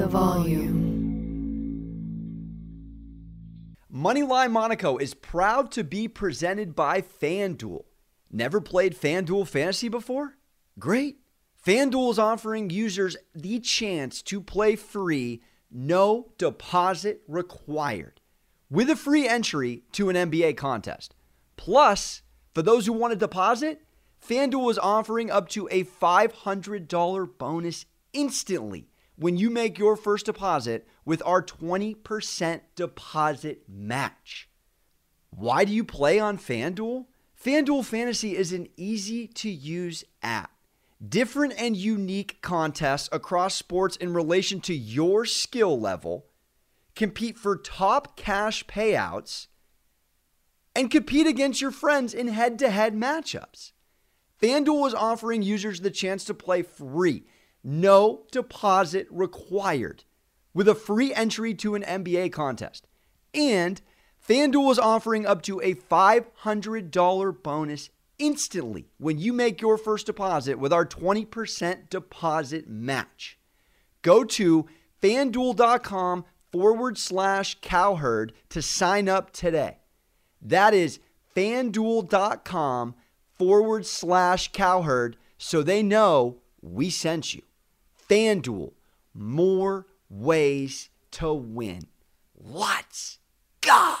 [0.00, 0.80] the volume.
[3.92, 7.84] Moneyline Monaco is proud to be presented by FanDuel.
[8.32, 10.38] Never played FanDuel Fantasy before?
[10.78, 11.18] Great.
[11.66, 18.22] FanDuel is offering users the chance to play free, no deposit required,
[18.70, 21.14] with a free entry to an NBA contest.
[21.56, 22.22] Plus,
[22.54, 23.82] for those who want to deposit,
[24.26, 28.89] FanDuel is offering up to a $500 bonus instantly
[29.20, 34.48] when you make your first deposit with our 20% deposit match.
[35.28, 37.04] Why do you play on FanDuel?
[37.38, 40.52] FanDuel Fantasy is an easy to use app.
[41.06, 46.24] Different and unique contests across sports in relation to your skill level,
[46.96, 49.48] compete for top cash payouts,
[50.74, 53.72] and compete against your friends in head to head matchups.
[54.40, 57.24] FanDuel is offering users the chance to play free,
[57.62, 60.04] no deposit required,
[60.54, 62.86] with a free entry to an NBA contest.
[63.34, 63.80] And
[64.26, 70.58] FanDuel is offering up to a $500 bonus instantly when you make your first deposit
[70.58, 73.38] with our 20% deposit match.
[74.02, 74.66] Go to
[75.02, 79.78] fanduel.com forward slash cowherd to sign up today.
[80.42, 81.00] That is
[81.34, 82.94] fanduel.com
[83.38, 87.42] forward slash cowherd so they know we sent you.
[88.10, 88.72] FanDuel,
[89.14, 91.86] more ways to win.
[92.34, 93.18] Let's
[93.60, 93.94] go.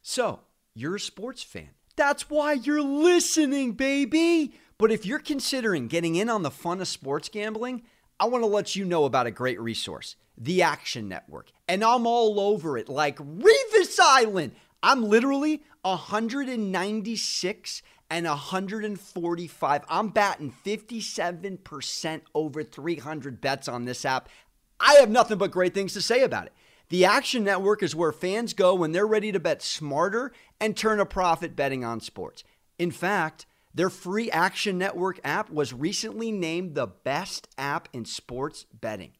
[0.00, 0.40] So,
[0.74, 1.68] you're a sports fan.
[1.94, 4.54] That's why you're listening, baby.
[4.78, 7.82] But if you're considering getting in on the fun of sports gambling,
[8.18, 11.50] I want to let you know about a great resource, the Action Network.
[11.68, 14.52] And I'm all over it like Revis Island.
[14.82, 19.84] I'm literally 196 and 145.
[19.88, 24.28] I'm batting 57% over 300 bets on this app.
[24.80, 26.52] I have nothing but great things to say about it.
[26.88, 31.00] The Action Network is where fans go when they're ready to bet smarter and turn
[31.00, 32.44] a profit betting on sports.
[32.78, 33.44] In fact,
[33.74, 39.12] their free Action Network app was recently named the best app in sports betting.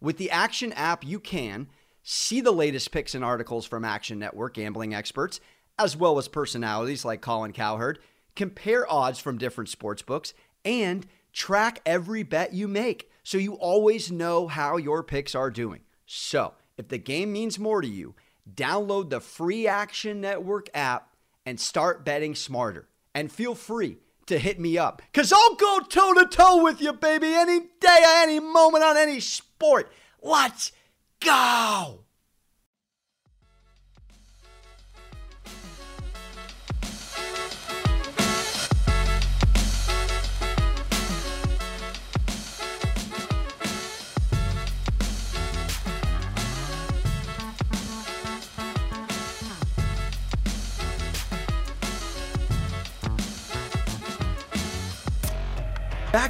[0.00, 1.68] With the Action app, you can
[2.02, 5.40] see the latest picks and articles from Action Network gambling experts,
[5.78, 7.98] as well as personalities like Colin Cowherd,
[8.36, 14.12] compare odds from different sports books, and track every bet you make so you always
[14.12, 15.80] know how your picks are doing.
[16.06, 18.14] So, if the game means more to you,
[18.54, 22.88] download the free Action Network app and start betting smarter.
[23.14, 26.92] And feel free to hit me up because I'll go toe to toe with you,
[26.92, 29.90] baby, any day, any moment on any sport.
[30.22, 30.72] Let's
[31.20, 32.05] go.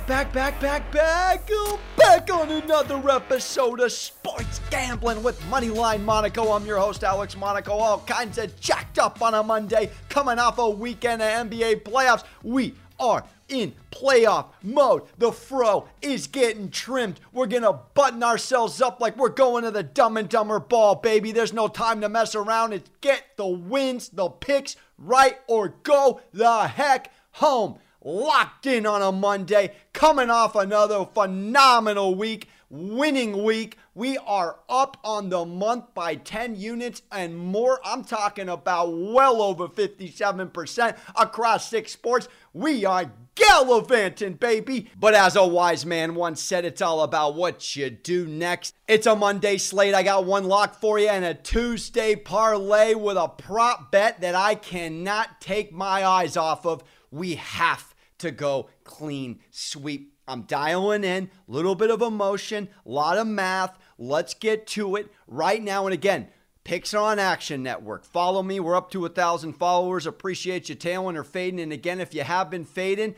[0.06, 6.04] Back, back, back, back, back, oh, back on another episode of Sports Gambling with Moneyline
[6.04, 6.52] Monaco.
[6.52, 7.72] I'm your host, Alex Monaco.
[7.72, 12.22] All kinds of jacked up on a Monday, coming off a weekend of NBA playoffs.
[12.44, 15.02] We are in playoff mode.
[15.18, 17.18] The fro is getting trimmed.
[17.32, 20.94] We're going to button ourselves up like we're going to the dumb and dumber ball,
[20.94, 21.32] baby.
[21.32, 22.74] There's no time to mess around.
[22.74, 29.02] It's get the wins, the picks right, or go the heck home locked in on
[29.02, 33.76] a Monday, coming off another phenomenal week, winning week.
[33.94, 37.80] We are up on the month by 10 units and more.
[37.84, 42.28] I'm talking about well over 57% across six sports.
[42.52, 44.88] We are gallivanting, baby.
[44.96, 48.72] But as a wise man once said, it's all about what you do next.
[48.86, 49.94] It's a Monday slate.
[49.94, 54.36] I got one lock for you and a Tuesday parlay with a prop bet that
[54.36, 56.84] I cannot take my eyes off of.
[57.10, 60.12] We have to go clean sweep.
[60.28, 63.78] I'm dialing in, a little bit of emotion, a lot of math.
[63.98, 65.86] Let's get to it right now.
[65.86, 66.28] And again,
[66.64, 68.04] picks on Action Network.
[68.04, 68.58] Follow me.
[68.58, 70.06] We're up to a thousand followers.
[70.06, 71.60] Appreciate you tailing or fading.
[71.60, 73.14] And again, if you have been fading,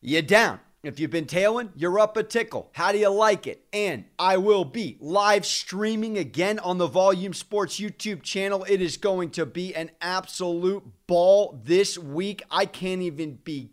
[0.00, 0.60] you're down.
[0.82, 2.70] If you've been tailing, you're up a tickle.
[2.72, 3.66] How do you like it?
[3.70, 8.64] And I will be live streaming again on the Volume Sports YouTube channel.
[8.66, 12.42] It is going to be an absolute ball this week.
[12.50, 13.70] I can't even begin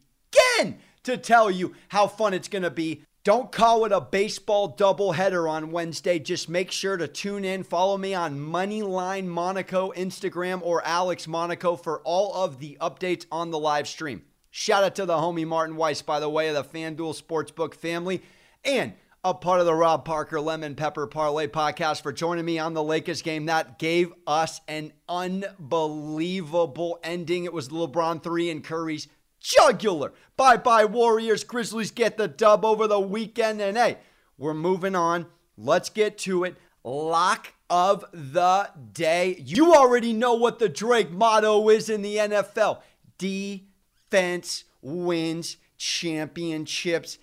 [0.57, 3.03] again to tell you how fun it's going to be.
[3.23, 6.17] Don't call it a baseball doubleheader on Wednesday.
[6.17, 7.63] Just make sure to tune in.
[7.63, 13.51] Follow me on Moneyline Monaco Instagram or Alex Monaco for all of the updates on
[13.51, 14.23] the live stream.
[14.49, 18.23] Shout out to the homie Martin Weiss, by the way, of the FanDuel Sportsbook family.
[18.63, 18.93] And
[19.25, 22.83] a part of the Rob Parker Lemon Pepper Parlay podcast, for joining me on the
[22.83, 27.43] Lakers game that gave us an unbelievable ending.
[27.43, 29.09] It was LeBron 3 and Curry's
[29.47, 30.13] jugular.
[30.35, 31.43] Bye bye, Warriors.
[31.43, 33.61] Grizzlies get the dub over the weekend.
[33.61, 33.97] And hey,
[34.37, 35.27] we're moving on.
[35.57, 36.55] Let's get to it.
[36.83, 39.41] Lock of the day.
[39.43, 42.81] You already know what the Drake motto is in the NFL
[43.17, 47.17] defense wins championships.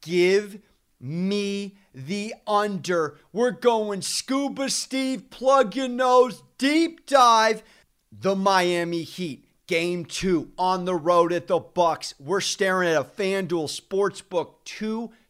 [0.00, 0.60] Give
[1.00, 3.18] me the under.
[3.32, 7.62] We're going scuba Steve, plug your nose, deep dive.
[8.10, 9.47] The Miami Heat.
[9.68, 12.14] Game two on the road at the Bucks.
[12.18, 14.54] We're staring at a FanDuel Sportsbook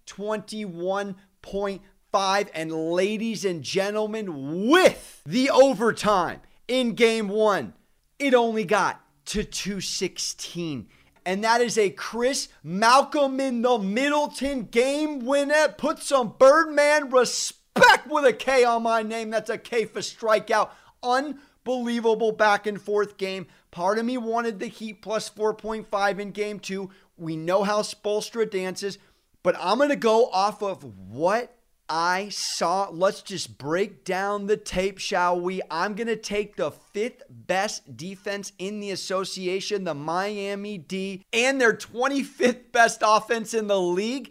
[0.06, 2.48] 221.5.
[2.54, 7.74] And ladies and gentlemen, with the overtime in game one,
[8.18, 10.88] it only got to 216
[11.28, 15.68] and that is a Chris Malcolm in the Middleton game winner.
[15.76, 19.28] Put some Birdman respect with a K on my name.
[19.28, 20.70] That's a K for strikeout.
[21.02, 23.46] Unbelievable back and forth game.
[23.70, 26.90] Part of me wanted the Heat plus 4.5 in game two.
[27.16, 28.98] We know how Spoelstra dances,
[29.42, 31.54] but I'm going to go off of what
[31.88, 32.88] I saw.
[32.90, 35.62] Let's just break down the tape, shall we?
[35.70, 41.60] I'm going to take the fifth best defense in the association, the Miami D, and
[41.60, 44.30] their 25th best offense in the league.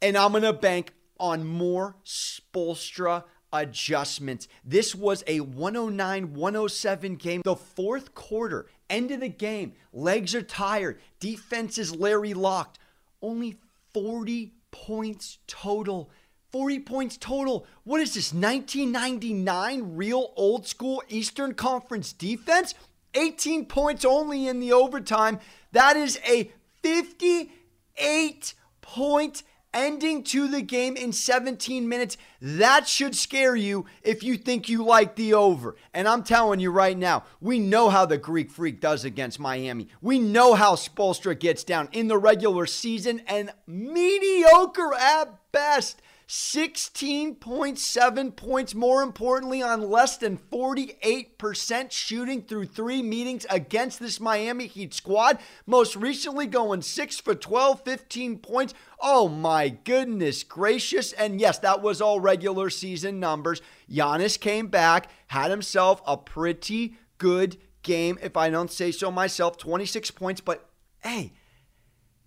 [0.00, 3.24] And I'm going to bank on more Spoelstra
[3.54, 4.48] adjustments.
[4.64, 7.42] This was a 109 107 game.
[7.44, 12.78] The fourth quarter, end of the game, legs are tired, defense is Larry locked.
[13.22, 13.58] Only
[13.94, 16.10] 40 points total.
[16.50, 17.66] 40 points total.
[17.84, 22.74] What is this, 1999 real old school Eastern Conference defense?
[23.14, 25.38] 18 points only in the overtime.
[25.72, 26.50] That is a
[26.82, 29.42] 58 point
[29.74, 32.16] ending to the game in 17 minutes.
[32.40, 35.76] That should scare you if you think you like the over.
[35.92, 39.88] And I'm telling you right now, we know how the Greek Freak does against Miami.
[40.00, 46.00] We know how Spoelstra gets down in the regular season and mediocre at best.
[46.28, 54.66] 16.7 points, more importantly, on less than 48% shooting through three meetings against this Miami
[54.66, 55.38] Heat squad.
[55.66, 58.74] Most recently, going 6 for 12, 15 points.
[59.00, 61.12] Oh my goodness gracious.
[61.12, 63.60] And yes, that was all regular season numbers.
[63.90, 69.58] Giannis came back, had himself a pretty good game, if I don't say so myself.
[69.58, 70.70] 26 points, but
[71.00, 71.34] hey,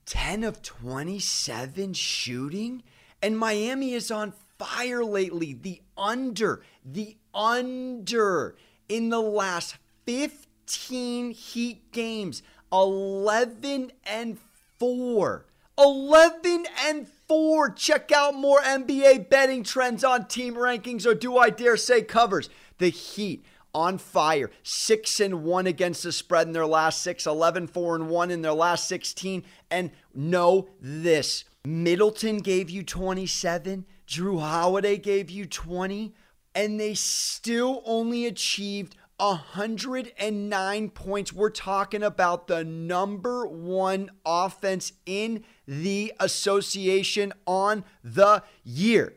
[0.06, 2.84] 10 of 27 shooting?
[3.22, 5.54] And Miami is on fire lately.
[5.54, 8.56] The under, the under
[8.90, 14.38] in the last 15 Heat games, 11 and
[14.80, 15.46] 4.
[15.78, 17.70] 11 and 4.
[17.72, 22.50] Check out more NBA betting trends on team rankings, or do I dare say covers?
[22.80, 24.50] The Heat on fire.
[24.64, 28.42] 6 and 1 against the spread in their last 6, 11 4 and 1 in
[28.42, 29.44] their last 16.
[29.70, 36.14] And know this Middleton gave you 27, Jrue Holiday gave you 20,
[36.56, 41.34] and they still only achieved 109 points.
[41.34, 49.16] We're talking about the number one offense in the association on the year.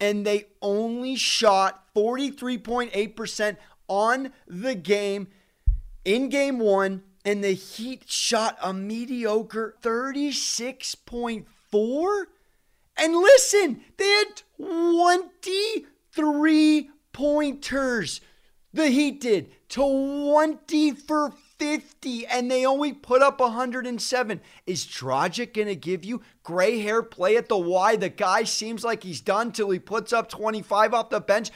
[0.00, 3.58] And they only shot 43.8%
[3.88, 5.28] on the game
[6.06, 7.02] in game one.
[7.22, 12.28] And the Heat shot a mediocre 36.4 four?
[12.96, 18.20] And listen, they had 23 pointers.
[18.74, 24.40] The Heat did 20 for 50, and they only put up 107.
[24.66, 27.96] Is Dragic going to give you gray hair play at the Y?
[27.96, 31.50] The guy seems like he's done till he puts up 25 off the bench.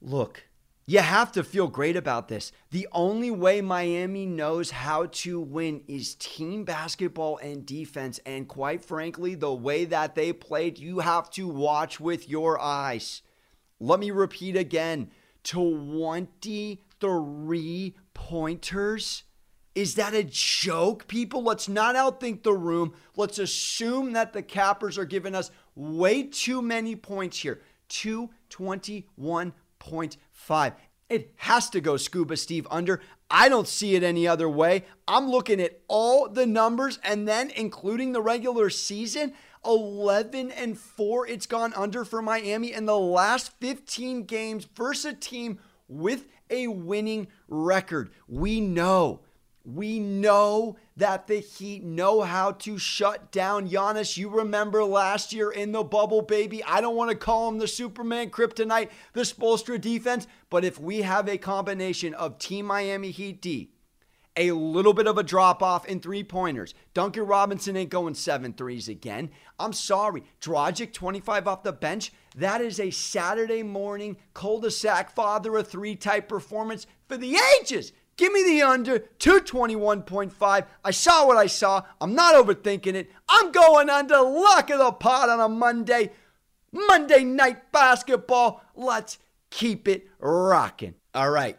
[0.01, 0.45] Look,
[0.87, 2.53] you have to feel great about this.
[2.71, 8.21] The only way Miami knows how to win is team basketball and defense.
[8.25, 13.23] And quite frankly, the way that they played, you have to watch with your eyes.
[13.81, 15.11] Let me repeat again
[15.45, 19.25] 23 pointers.
[19.75, 21.43] Is that a joke, people?
[21.43, 22.95] Let's not outthink the room.
[23.15, 27.63] Let's assume that the Cappers are giving us way too many points here.
[27.89, 30.73] 221.5.
[31.09, 33.01] It has to go Scuba Steve under.
[33.31, 34.85] I don't see it any other way.
[35.07, 39.33] I'm looking at all the numbers and then including the regular season.
[39.65, 45.15] 11 and 4 it's gone under for Miami in the last 15 games versus a
[45.15, 45.59] team
[45.89, 48.11] with a winning record.
[48.27, 49.21] We know
[49.65, 54.17] we know that the Heat know how to shut down Giannis.
[54.17, 56.65] You remember last year in the bubble, baby.
[56.65, 61.03] I don't want to call him the Superman kryptonite, the Spoelstra defense, but if we
[61.03, 63.71] have a combination of Team Miami Heat D,
[64.39, 66.73] a little bit of a drop off in three pointers.
[66.95, 69.31] Duncan Robinson ain't going seven threes again.
[69.59, 70.23] I'm sorry.
[70.41, 72.13] Dragic, 25 off the bench.
[72.37, 77.37] That is a Saturday morning cul de sac father of three type performance for the
[77.61, 77.93] ages.
[78.19, 80.67] Give me the under 221.5.
[80.85, 81.85] I saw what I saw.
[82.01, 83.11] I'm not overthinking it.
[83.29, 84.21] I'm going under.
[84.21, 86.11] Luck of the pot on a Monday.
[86.73, 88.61] Monday night basketball.
[88.75, 89.19] Let's
[89.51, 90.95] keep it rocking.
[91.15, 91.59] All right.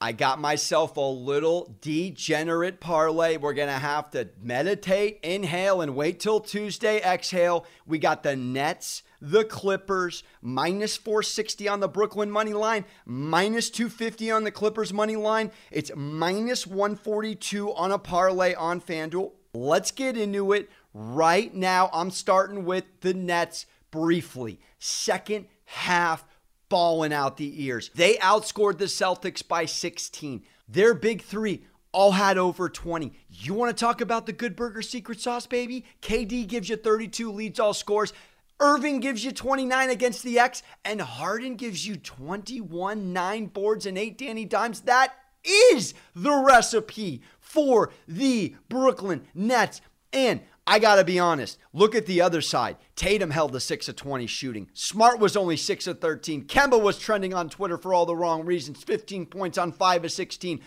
[0.00, 3.36] I got myself a little degenerate parlay.
[3.36, 7.66] We're going to have to meditate, inhale, and wait till Tuesday, exhale.
[7.86, 14.30] We got the Nets the Clippers, minus 460 on the Brooklyn money line, minus 250
[14.30, 15.50] on the Clippers money line.
[15.70, 19.32] It's minus 142 on a parlay on FanDuel.
[19.52, 21.90] Let's get into it right now.
[21.92, 24.60] I'm starting with the Nets briefly.
[24.78, 26.24] Second half
[26.70, 27.90] balling out the ears.
[27.94, 30.42] They outscored the Celtics by 16.
[30.66, 33.12] Their big three all had over 20.
[33.28, 35.84] You want to talk about the Good Burger secret sauce, baby?
[36.00, 38.14] KD gives you 32, leads all scores.
[38.60, 43.98] Irving gives you 29 against the X, and Harden gives you 21, nine boards, and
[43.98, 44.82] eight Danny Dimes.
[44.82, 49.80] That is the recipe for the Brooklyn Nets.
[50.12, 52.76] And I got to be honest, look at the other side.
[52.94, 54.70] Tatum held the 6 of 20 shooting.
[54.72, 56.44] Smart was only 6 of 13.
[56.44, 60.12] Kemba was trending on Twitter for all the wrong reasons, 15 points on 5 of
[60.12, 60.60] 16.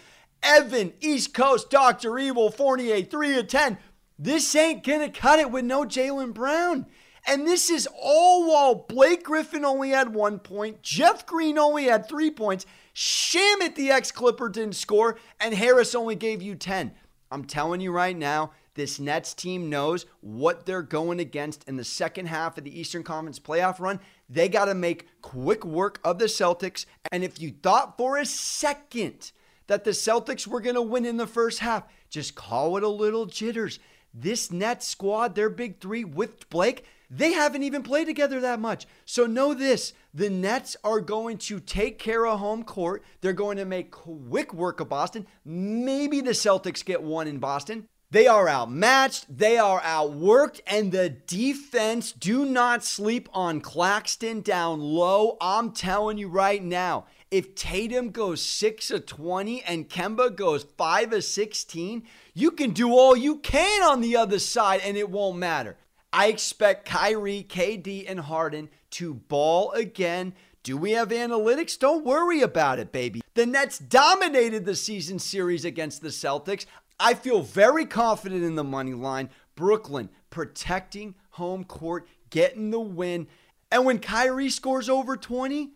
[0.44, 2.20] Evan, East Coast, Dr.
[2.20, 3.78] Evil, Fournier, 3 of 10.
[4.20, 6.86] This ain't going to cut it with no Jaylen Brown.
[7.26, 12.10] And this is all while Blake Griffin only had one point, Jeff Green only had
[12.10, 16.92] three points, Shamet the ex Clipper didn't score, and Harris only gave you 10.
[17.32, 21.84] I'm telling you right now, this Nets team knows what they're going against in the
[21.84, 24.00] second half of the Eastern Conference playoff run.
[24.30, 26.86] They got to make quick work of the Celtics.
[27.12, 29.32] And if you thought for a second
[29.68, 32.89] that the Celtics were going to win in the first half, just call it a
[32.89, 33.80] little jitters.
[34.13, 38.88] This Nets squad, their big three with Blake, they haven't even played together that much.
[39.06, 43.03] So know this the Nets are going to take care of home court.
[43.22, 45.27] They're going to make quick work of Boston.
[45.46, 47.88] Maybe the Celtics get one in Boston.
[48.13, 54.79] They are outmatched, they are outworked, and the defense do not sleep on Claxton down
[54.79, 55.36] low.
[55.41, 61.12] I'm telling you right now, if Tatum goes 6 of 20 and Kemba goes 5
[61.12, 62.03] of 16,
[62.36, 65.75] you can do all you can on the other side and it won't matter.
[66.13, 70.36] I expect Kyrie, KD, and Harden to ball again.
[70.62, 71.77] Do we have analytics?
[71.77, 73.22] Don't worry about it, baby.
[73.34, 76.65] The Nets dominated the season series against the Celtics.
[77.00, 79.30] I feel very confident in the money line.
[79.56, 83.28] Brooklyn protecting home court, getting the win.
[83.72, 85.72] And when Kyrie scores over 20,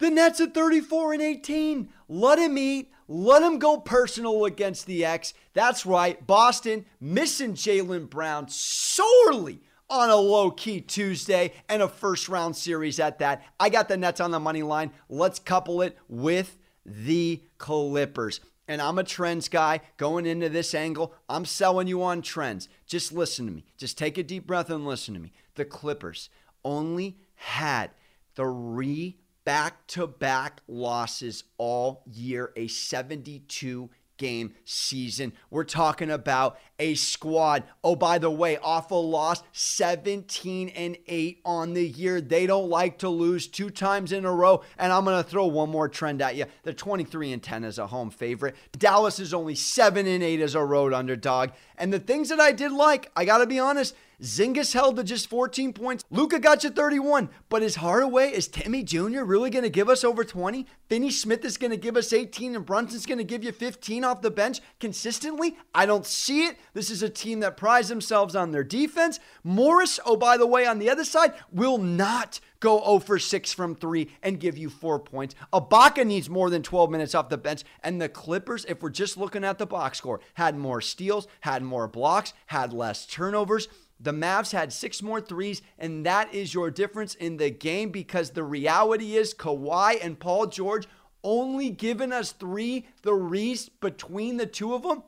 [0.00, 1.88] the Nets at 34 and 18.
[2.08, 2.90] Let him eat.
[3.06, 5.34] Let him go personal against the X.
[5.52, 6.26] That's right.
[6.26, 12.98] Boston missing Jaylen Brown sorely on a low key Tuesday and a first round series
[12.98, 13.44] at that.
[13.58, 14.92] I got the Nets on the money line.
[15.08, 18.40] Let's couple it with the Clippers.
[18.70, 21.12] And I'm a trends guy going into this angle.
[21.28, 22.68] I'm selling you on trends.
[22.86, 23.64] Just listen to me.
[23.76, 25.32] Just take a deep breath and listen to me.
[25.56, 26.30] The Clippers
[26.64, 27.90] only had
[28.36, 35.32] three back to back losses all year, a 72 game season.
[35.50, 37.64] We're talking about a squad.
[37.82, 42.20] Oh, by the way, awful loss, 17 and 8 on the year.
[42.20, 44.62] They don't like to lose two times in a row.
[44.78, 46.44] And I'm going to throw one more trend at you.
[46.62, 48.54] They're 23 and 10 as a home favorite.
[48.78, 51.50] Dallas is only 7 and 8 as a road underdog.
[51.78, 55.04] And the things that I did like, I got to be honest, Zingas held to
[55.04, 56.04] just 14 points.
[56.10, 57.30] Luka got you 31.
[57.48, 59.22] But is Hardaway, is Timmy Jr.
[59.22, 60.66] really going to give us over 20?
[60.88, 64.04] Finney Smith is going to give us 18 and Brunson's going to give you 15
[64.04, 65.56] off the bench consistently?
[65.74, 66.56] I don't see it.
[66.74, 69.20] This is a team that prides themselves on their defense.
[69.42, 73.52] Morris, oh, by the way, on the other side, will not go 0 for 6
[73.54, 75.34] from 3 and give you four points.
[75.52, 77.64] Ibaka needs more than 12 minutes off the bench.
[77.82, 81.62] And the Clippers, if we're just looking at the box score, had more steals, had
[81.62, 83.68] more blocks, had less turnovers.
[84.02, 88.30] The Mavs had six more threes, and that is your difference in the game because
[88.30, 90.88] the reality is Kawhi and Paul George
[91.22, 95.02] only giving us three threes between the two of them.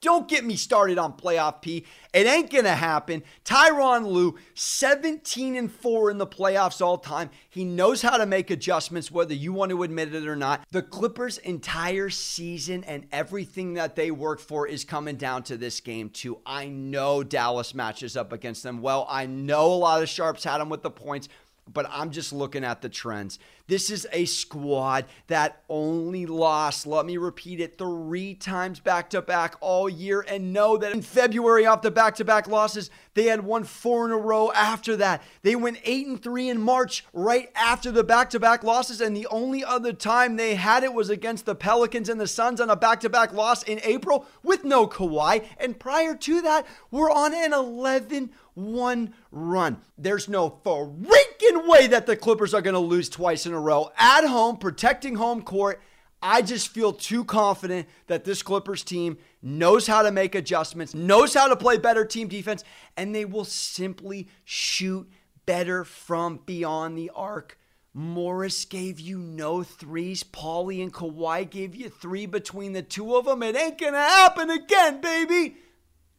[0.00, 1.84] Don't get me started on playoff P.
[2.12, 3.22] It ain't gonna happen.
[3.44, 7.30] Tyronn Lue, 17 and 4 in the playoffs all time.
[7.48, 10.66] He knows how to make adjustments, whether you want to admit it or not.
[10.70, 15.80] The Clippers' entire season and everything that they work for is coming down to this
[15.80, 16.38] game, too.
[16.44, 19.06] I know Dallas matches up against them well.
[19.08, 21.28] I know a lot of sharps had them with the points
[21.72, 23.38] but I'm just looking at the trends.
[23.68, 29.20] This is a squad that only lost, let me repeat it, three times back to
[29.20, 30.24] back all year.
[30.28, 34.06] And know that in February, off the back to back losses, they had won four
[34.06, 35.22] in a row after that.
[35.42, 39.00] They went eight and three in March, right after the back to back losses.
[39.00, 42.60] And the only other time they had it was against the Pelicans and the Suns
[42.60, 45.44] on a back to back loss in April with no Kawhi.
[45.58, 49.78] And prior to that, we're on an 11 1 run.
[49.96, 53.90] There's no freaking way that the Clippers are going to lose twice in a row
[53.96, 55.80] at home, protecting home court.
[56.22, 61.34] I just feel too confident that this Clippers team knows how to make adjustments, knows
[61.34, 62.64] how to play better team defense,
[62.96, 65.08] and they will simply shoot
[65.44, 67.58] better from beyond the arc.
[67.92, 70.22] Morris gave you no threes.
[70.22, 73.42] Paulie and Kawhi gave you three between the two of them.
[73.42, 75.56] It ain't gonna happen again, baby.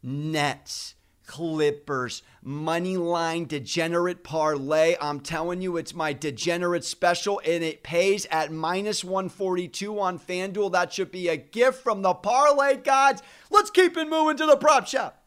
[0.02, 0.94] Nets.
[1.28, 4.96] Clippers, money line degenerate parlay.
[5.00, 10.72] I'm telling you, it's my degenerate special, and it pays at minus 142 on FanDuel.
[10.72, 13.22] That should be a gift from the parlay gods.
[13.50, 15.18] Let's keep it moving to the prop shop.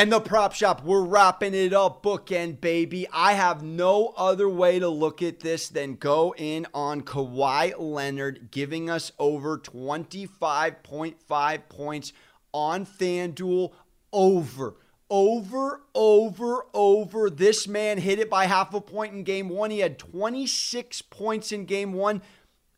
[0.00, 3.06] And the prop shop, we're wrapping it up, bookend, baby.
[3.12, 8.48] I have no other way to look at this than go in on Kawhi Leonard
[8.50, 12.14] giving us over 25.5 points
[12.52, 13.72] on FanDuel
[14.12, 14.76] over.
[15.08, 17.30] Over, over, over.
[17.30, 19.70] This man hit it by half a point in game one.
[19.70, 22.22] He had 26 points in game one,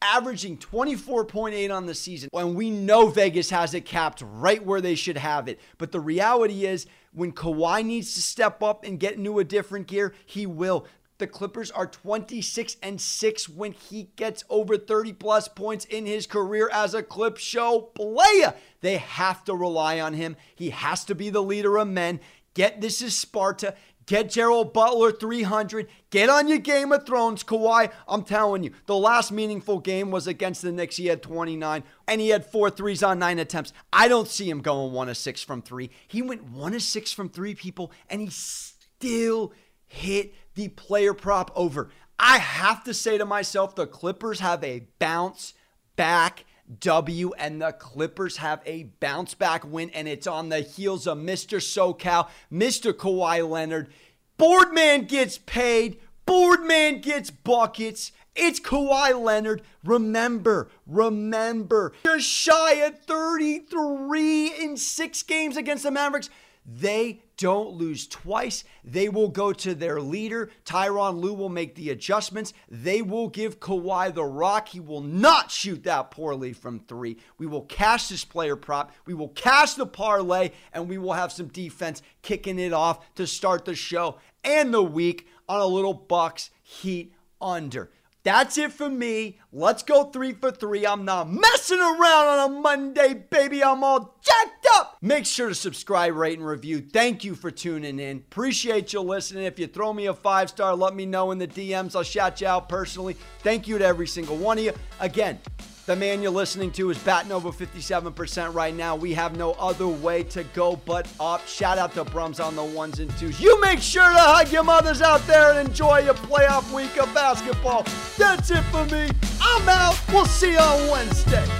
[0.02, 2.30] averaging 24.8 on the season.
[2.32, 5.60] And we know Vegas has it capped right where they should have it.
[5.76, 9.86] But the reality is, when Kawhi needs to step up and get into a different
[9.86, 10.86] gear, he will.
[11.18, 16.26] The Clippers are 26 and 6 when he gets over 30 plus points in his
[16.26, 18.54] career as a clip show player.
[18.80, 20.36] They have to rely on him.
[20.54, 22.20] He has to be the leader of men.
[22.54, 23.74] Get this is Sparta.
[24.10, 25.86] Get Gerald Butler 300.
[26.10, 27.92] Get on your Game of Thrones, Kawhi.
[28.08, 30.96] I'm telling you, the last meaningful game was against the Knicks.
[30.96, 33.72] He had 29 and he had four threes on nine attempts.
[33.92, 35.90] I don't see him going one of six from three.
[36.08, 39.52] He went one of six from three, people, and he still
[39.86, 41.90] hit the player prop over.
[42.18, 45.54] I have to say to myself, the Clippers have a bounce
[45.94, 46.44] back
[46.78, 51.18] W, and the Clippers have a bounce back win, and it's on the heels of
[51.18, 51.58] Mr.
[51.58, 52.92] SoCal, Mr.
[52.92, 53.88] Kawhi Leonard.
[54.36, 56.00] Boardman gets paid.
[56.26, 58.12] Boardman gets buckets.
[58.36, 59.62] It's Kawhi Leonard.
[59.84, 66.30] Remember, remember, just shy at 33 in six games against the Mavericks.
[66.64, 68.64] They don't lose twice.
[68.84, 70.50] They will go to their leader.
[70.66, 72.52] Tyronn Lue will make the adjustments.
[72.68, 74.68] They will give Kawhi the rock.
[74.68, 77.16] He will not shoot that poorly from three.
[77.38, 78.92] We will cash this player prop.
[79.06, 83.26] We will cash the parlay, and we will have some defense kicking it off to
[83.26, 87.90] start the show and the week on a little Bucks Heat under.
[88.22, 89.38] That's it for me.
[89.52, 90.86] Let's go three for three.
[90.86, 93.64] I'm not messing around on a Monday, baby.
[93.64, 94.98] I'm all jacked up.
[95.00, 96.80] Make sure to subscribe, rate, and review.
[96.80, 98.18] Thank you for tuning in.
[98.18, 99.44] Appreciate you listening.
[99.44, 101.96] If you throw me a five star, let me know in the DMs.
[101.96, 103.16] I'll shout you out personally.
[103.40, 104.72] Thank you to every single one of you.
[105.00, 105.38] Again,
[105.86, 108.96] the man you're listening to is batting over 57% right now.
[108.96, 111.46] We have no other way to go but up.
[111.46, 113.40] Shout out to Brums on the ones and twos.
[113.40, 117.12] You make sure to hug your mothers out there and enjoy your playoff week of
[117.14, 117.84] basketball.
[118.16, 119.10] That's it for me.
[119.40, 120.00] I'm out.
[120.12, 121.59] We'll see you on Wednesday.